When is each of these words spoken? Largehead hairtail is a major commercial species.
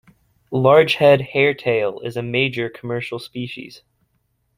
Largehead 0.51 1.29
hairtail 1.33 2.03
is 2.03 2.17
a 2.17 2.23
major 2.23 2.71
commercial 2.71 3.19
species. 3.19 3.83